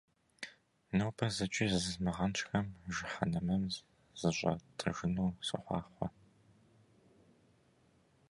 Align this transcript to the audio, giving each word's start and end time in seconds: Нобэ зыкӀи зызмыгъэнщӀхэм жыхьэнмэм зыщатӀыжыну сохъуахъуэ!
Нобэ 0.97 1.25
зыкӀи 1.35 1.65
зызмыгъэнщӀхэм 1.73 2.67
жыхьэнмэм 2.93 3.63
зыщатӀыжыну 4.19 5.37
сохъуахъуэ! 5.47 6.07